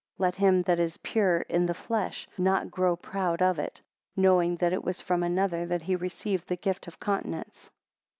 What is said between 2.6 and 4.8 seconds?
grow proud of it, knowing that